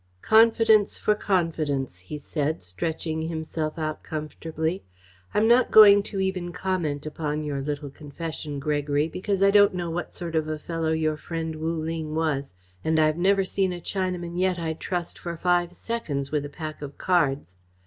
[0.23, 4.81] "Confidence for confidence," he said, stretching himself out comfortably.
[5.31, 9.91] "I'm not going to even comment upon your little confession, Gregory, because I don't know
[9.91, 13.79] what sort of a fellow your friend Wu Ling was and I've never seen a
[13.79, 17.55] Chinaman yet I'd trust for five seconds with a pack of cards.